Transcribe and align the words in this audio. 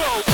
Self-conscious, 0.00 0.30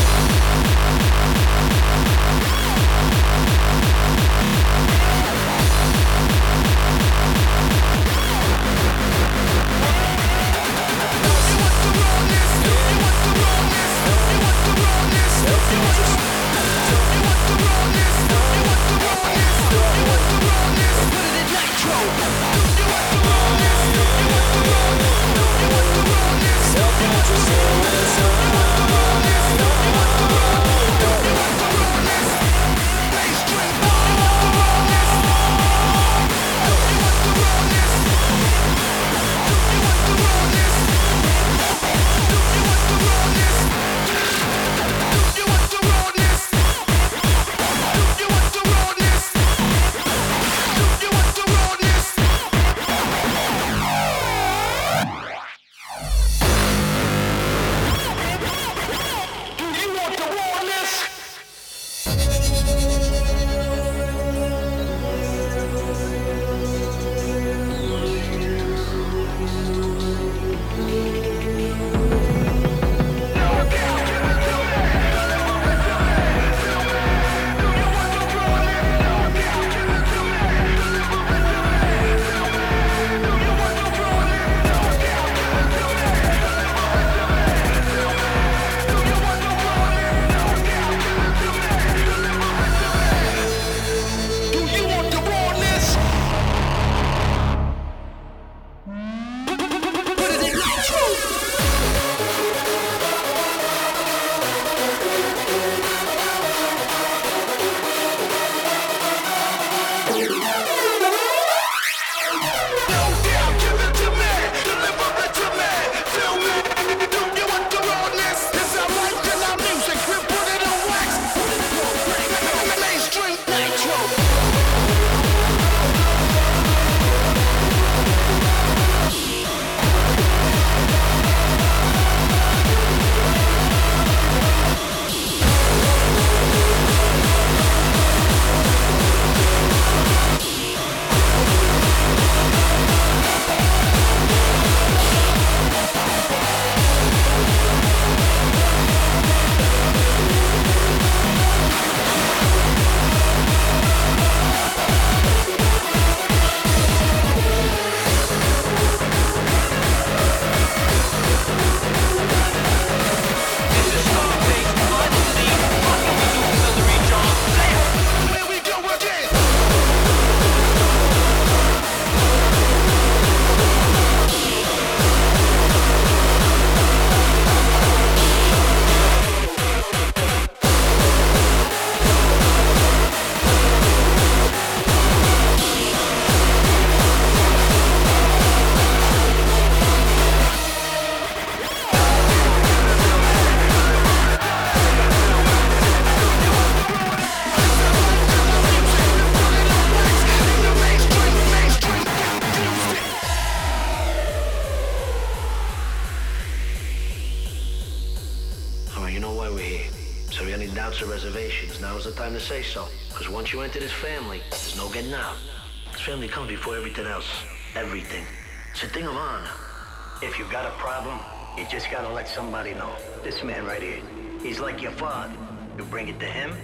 somebody 222.26 222.74
know. 222.74 222.94
This 223.22 223.42
man 223.42 223.64
right 223.66 223.82
here, 223.82 224.02
he's 224.42 224.60
like 224.60 224.82
your 224.82 224.92
father. 224.92 225.34
You 225.78 225.84
bring 225.84 226.08
it 226.08 226.18
to 226.20 226.26
him, 226.26 226.56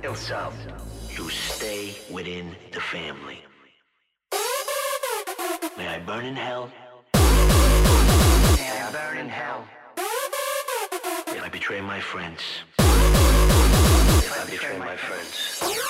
he'll 0.00 0.14
solve. 0.14 0.56
You 1.16 1.28
stay 1.28 1.94
within 2.10 2.56
the 2.72 2.80
family. 2.80 3.44
May 5.76 5.88
I 5.88 5.98
burn 6.06 6.24
in 6.24 6.36
hell? 6.36 6.70
May 7.14 8.70
I 8.70 8.92
burn 8.92 9.18
in 9.18 9.28
hell? 9.28 9.66
If 11.28 11.42
I 11.42 11.48
betray 11.48 11.80
my 11.80 12.00
friends. 12.00 12.40
If 12.78 14.40
I 14.40 14.50
betray 14.50 14.78
my 14.78 14.96
friends. 14.96 15.81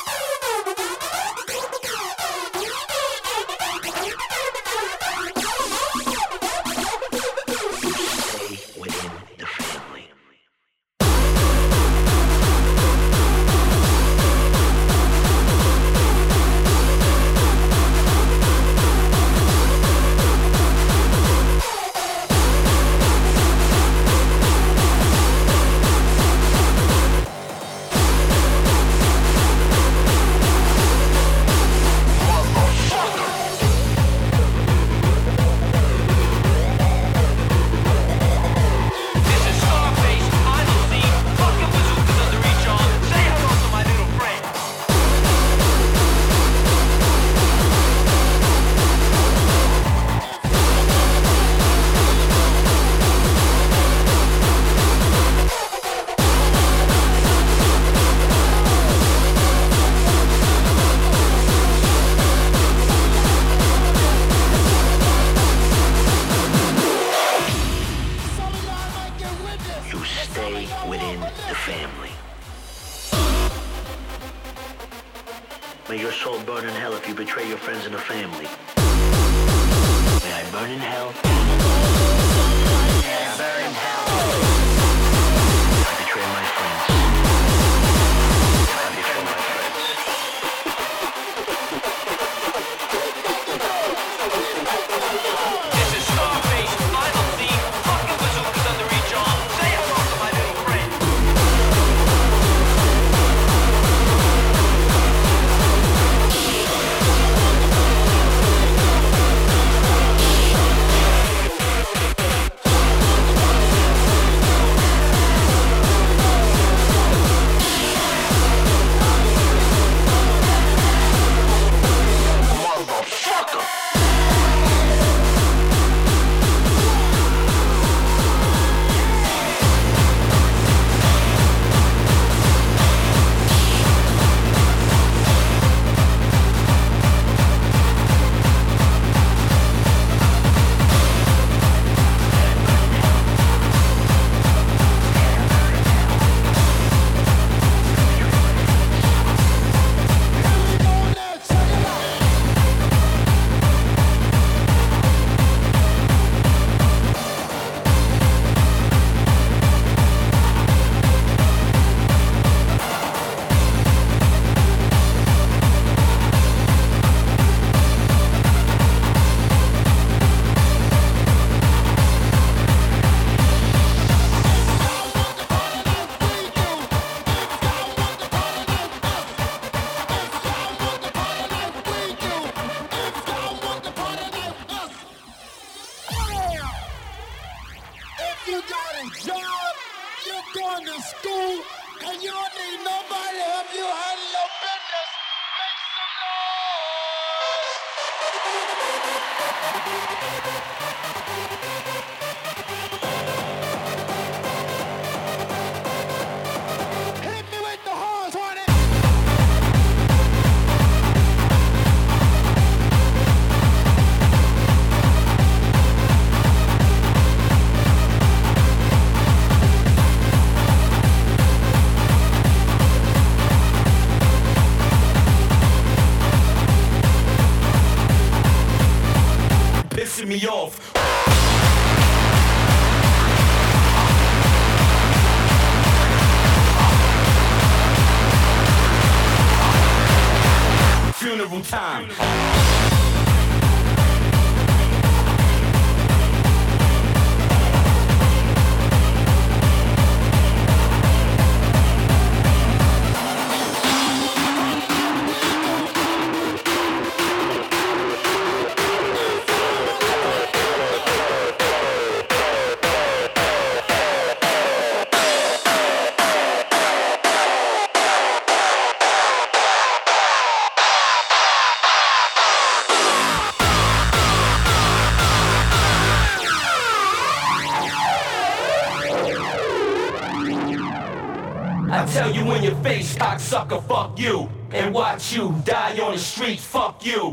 You 285.35 285.55
die 285.65 285.99
on 286.01 286.13
the 286.13 286.19
street, 286.19 286.59
fuck 286.59 287.05
you. 287.05 287.33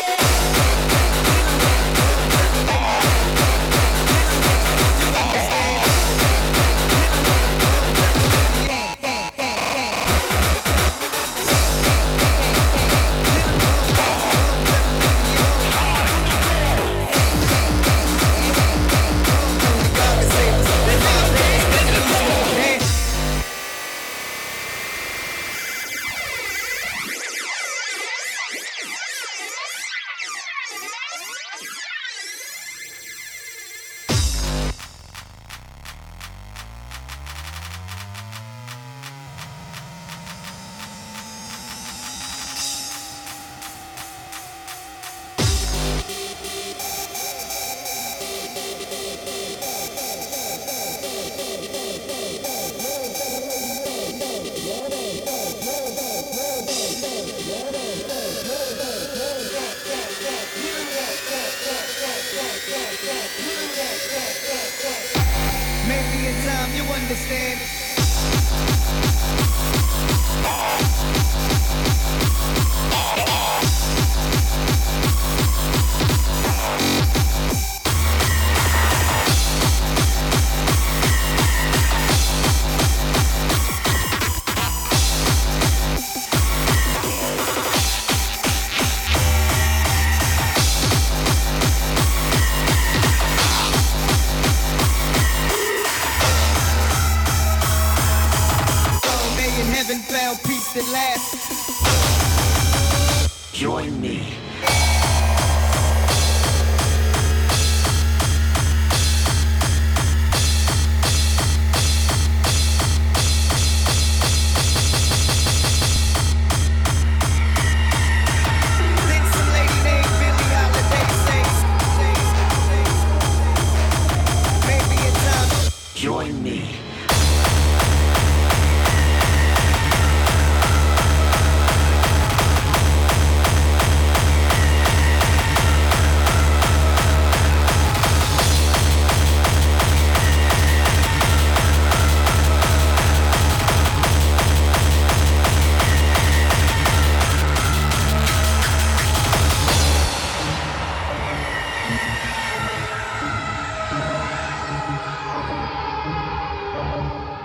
you 66.83 66.93
understand? 66.93 67.61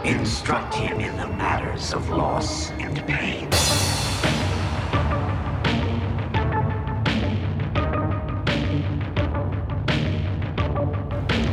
Instruct 0.07 0.73
him 0.73 1.01
in 1.01 1.17
the 1.17 1.27
matters 1.27 1.93
of 1.93 2.09
loss 2.11 2.71
and 2.79 2.97
pain. 3.09 3.51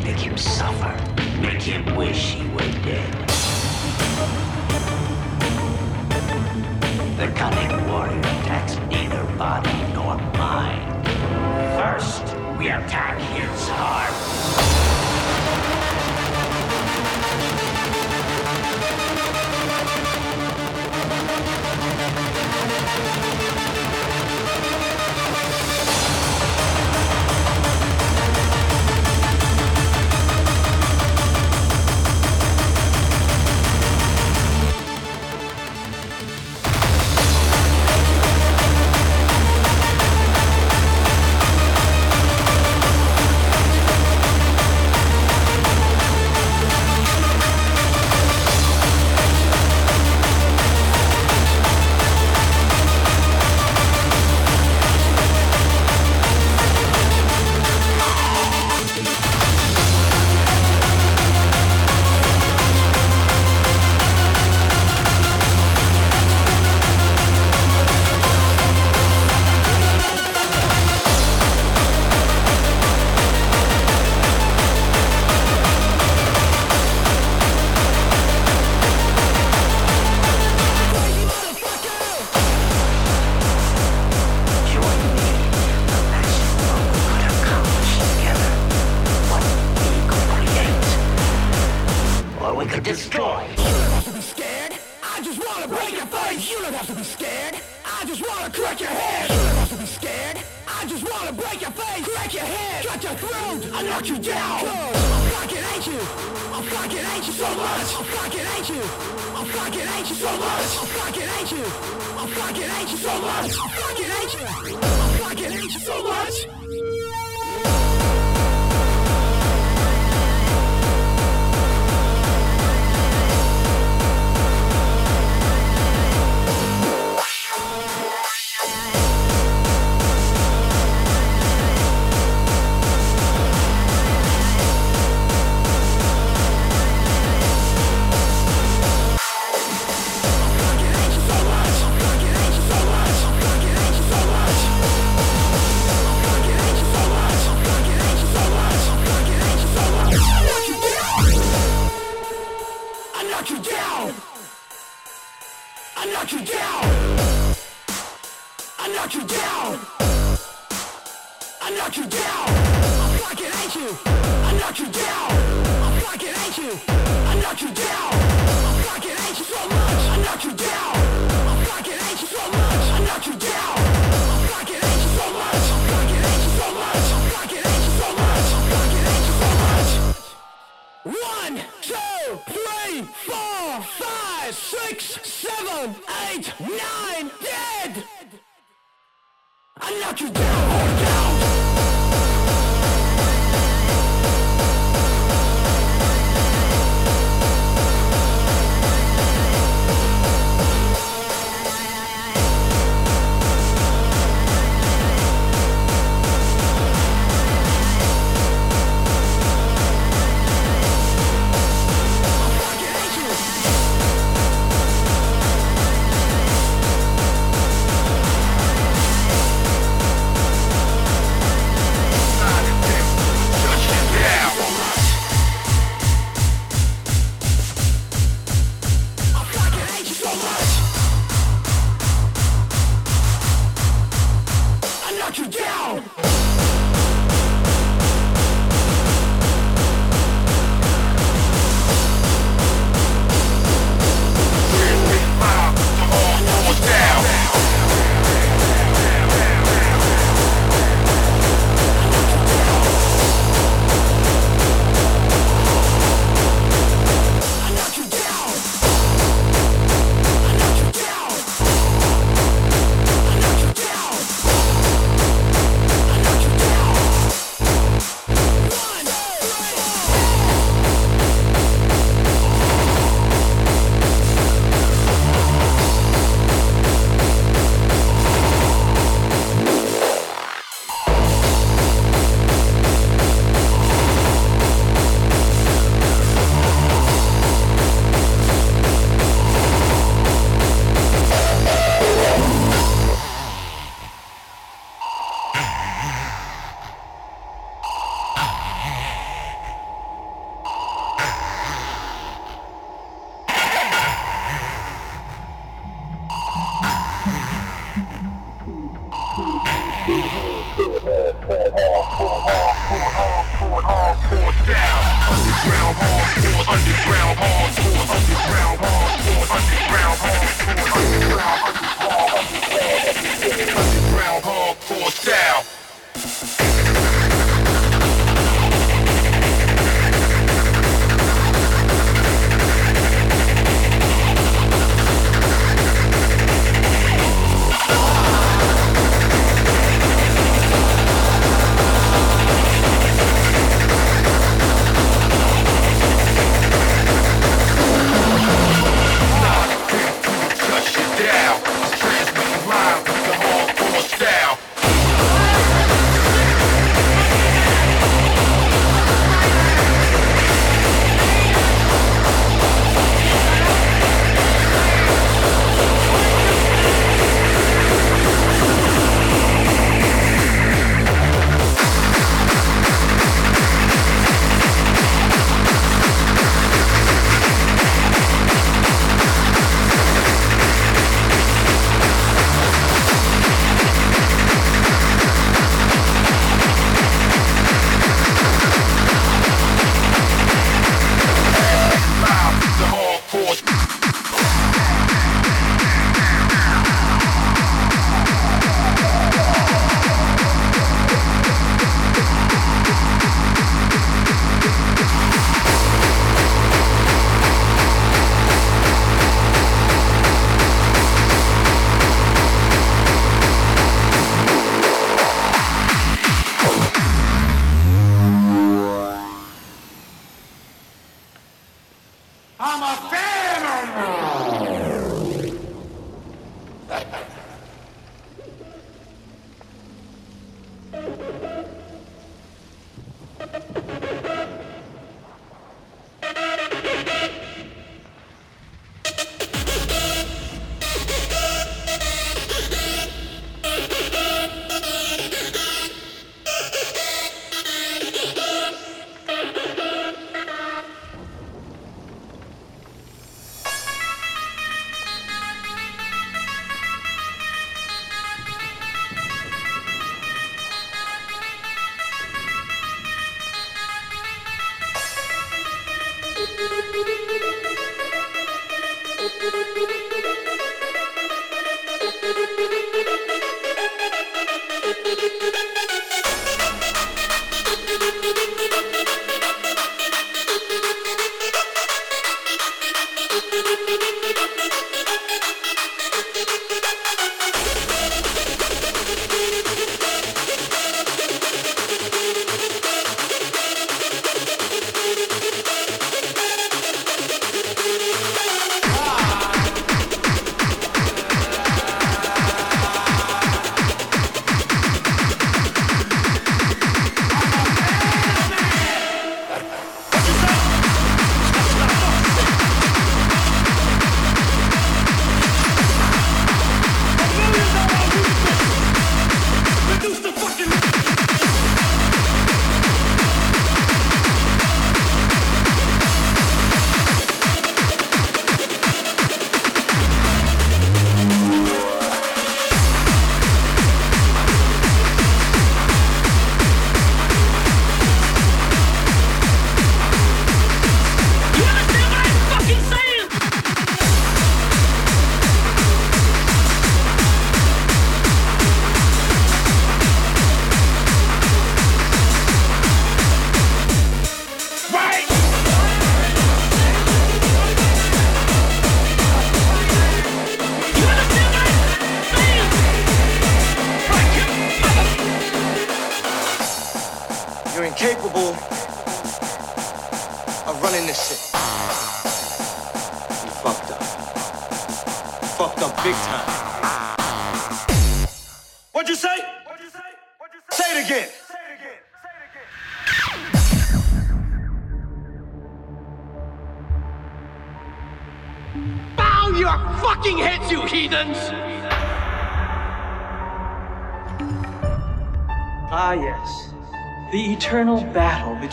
Make 0.03 0.19
him 0.19 0.37
suffer. 0.37 0.95
Make 1.41 1.63
him 1.63 1.95
wish 1.95 2.33
he 2.35 2.47
were 2.49 2.59
dead. 2.83 3.32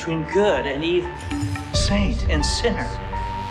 Between 0.01 0.23
good 0.33 0.65
and 0.65 0.83
evil, 0.83 1.13
saint 1.75 2.27
and 2.31 2.43
sinner. 2.43 2.89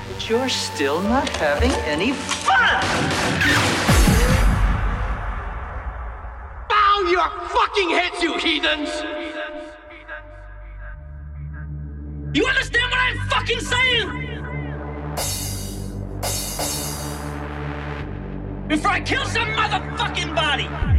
But 0.07 0.27
you're 0.27 0.49
still 0.49 0.99
not 0.99 1.29
having 1.29 1.69
any 1.85 2.11
fun! 2.11 2.81
Bow 6.67 7.07
your 7.07 7.29
fucking 7.49 7.89
heads, 7.91 8.23
you 8.23 8.35
heathens! 8.39 8.89
You 12.33 12.47
understand 12.47 12.89
what 12.89 12.99
I'm 12.99 13.19
fucking 13.29 13.59
saying? 13.59 14.07
Before 18.67 18.91
I 18.91 19.01
kill 19.01 19.25
some 19.25 19.49
motherfucking 19.49 20.35
body! 20.35 20.98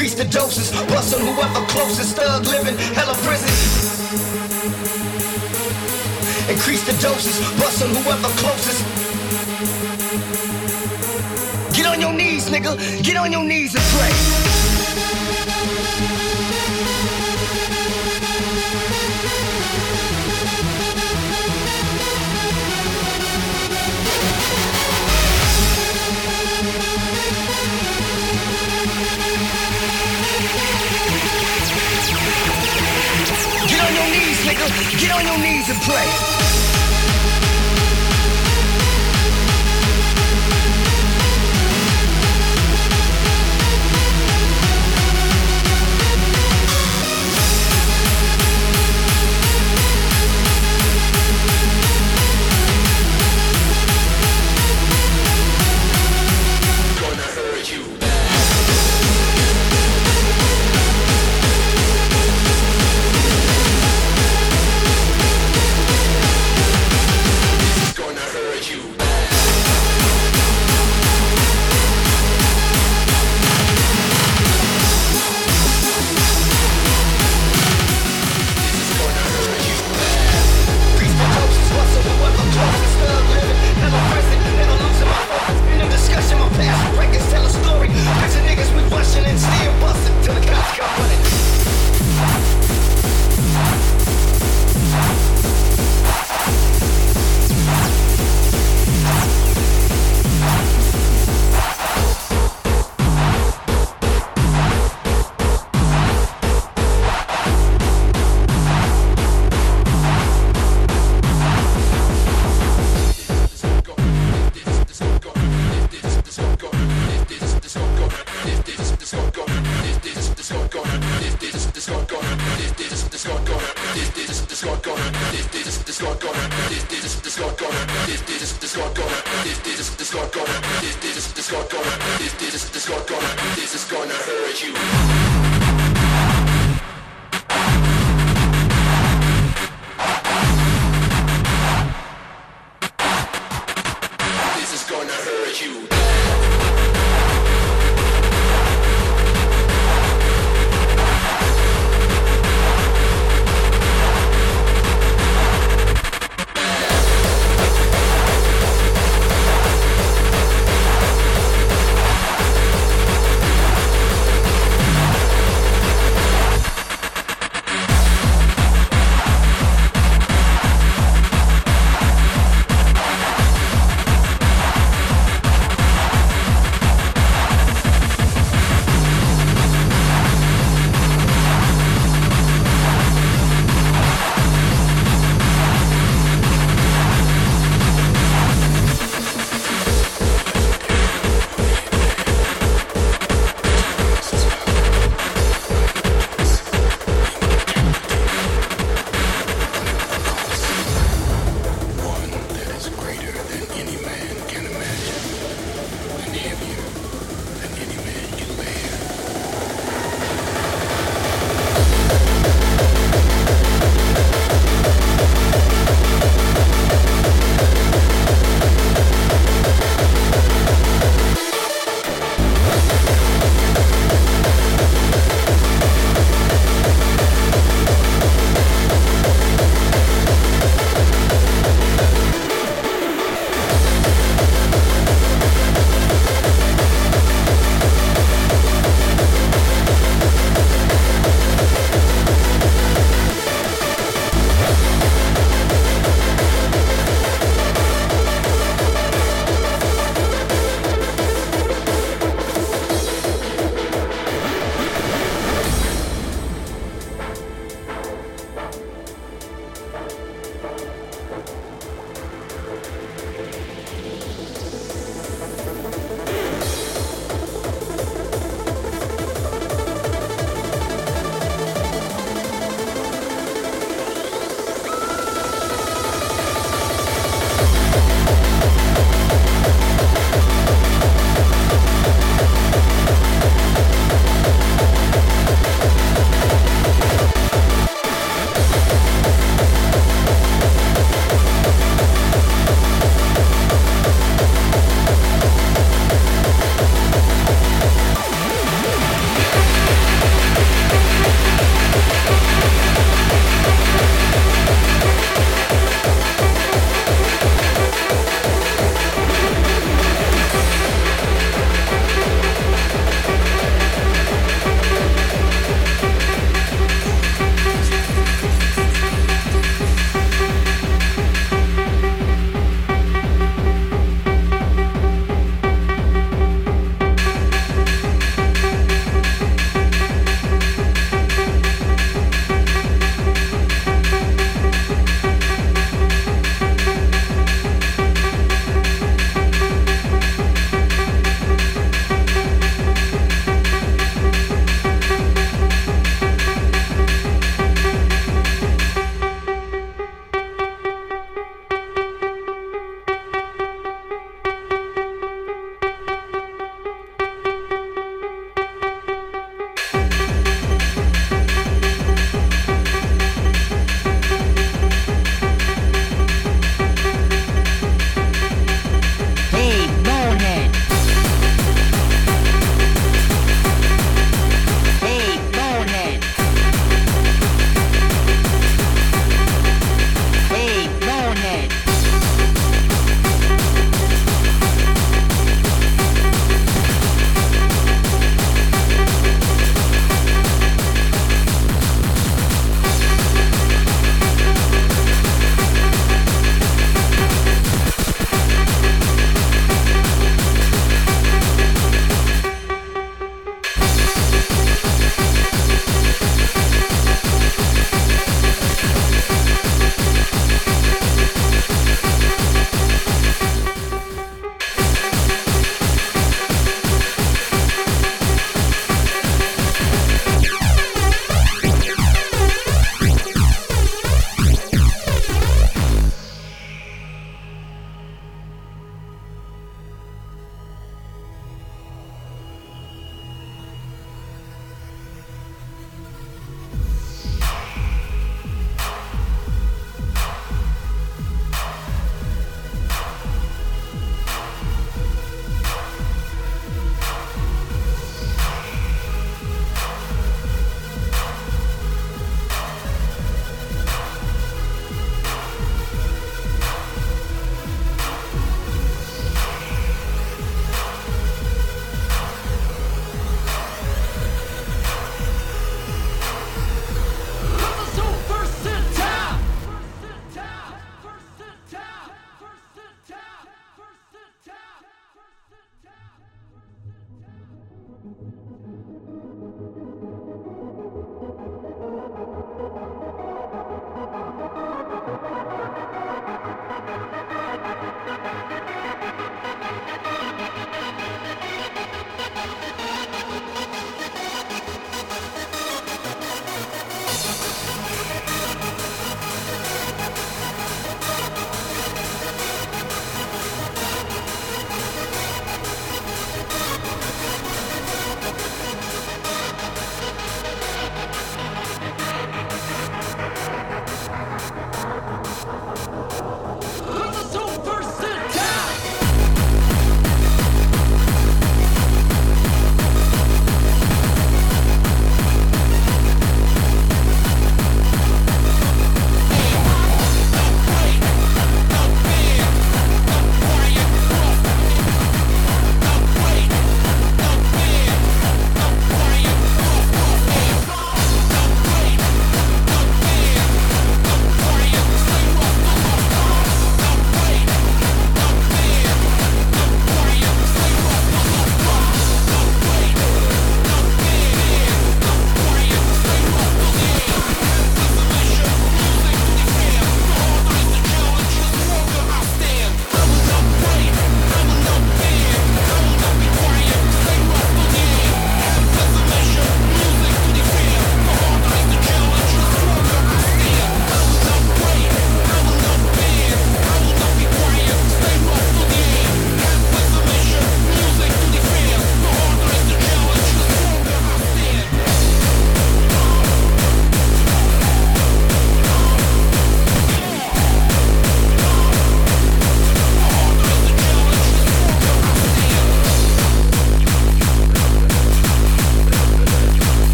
Increase 0.00 0.14
the 0.14 0.32
doses, 0.32 0.70
bust 0.86 1.14
on 1.14 1.20
whoever 1.20 1.66
closest, 1.66 2.16
thug 2.16 2.46
living, 2.46 2.74
hella 2.94 3.12
prison. 3.16 3.50
Increase 6.48 6.82
the 6.86 6.96
doses, 7.02 7.38
bust 7.60 7.82
on 7.82 7.90
whoever 7.90 8.28
closest. 8.40 8.82
Get 11.76 11.84
on 11.84 12.00
your 12.00 12.14
knees, 12.14 12.48
nigga. 12.48 13.04
Get 13.04 13.18
on 13.18 13.30
your 13.30 13.44
knees 13.44 13.74
and 13.74 13.84
pray. 13.84 14.59
On 35.12 35.26
your 35.26 35.38
knees 35.38 35.68
and 35.68 35.80
pray. 35.82 36.29